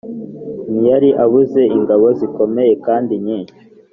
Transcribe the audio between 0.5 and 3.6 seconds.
ntiyari abuze ingabo zikomeye kandi nyinshi